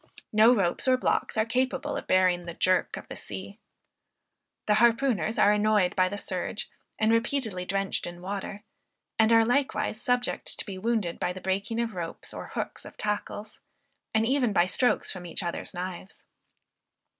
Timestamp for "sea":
3.15-3.59